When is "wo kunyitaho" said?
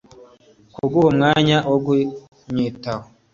1.69-3.05